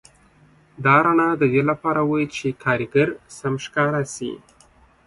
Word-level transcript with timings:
دا 0.83 0.95
رڼا 1.05 1.29
د 1.41 1.43
دې 1.53 1.61
لپاره 1.69 2.01
وه 2.09 2.19
چې 2.35 2.47
کارګر 2.63 3.09
سم 3.37 3.53
ښکاره 3.65 4.01
شي 4.13 4.31